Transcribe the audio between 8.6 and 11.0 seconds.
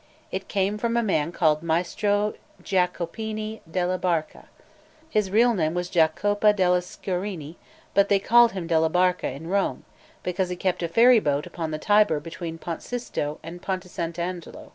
della Barca in Rome, because he kept a